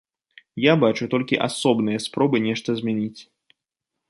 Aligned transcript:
Я 0.63 0.73
бачу 0.83 1.09
толькі 1.13 1.39
асобныя 1.49 2.03
спробы 2.09 2.37
нешта 2.47 2.69
змяніць. 2.81 3.17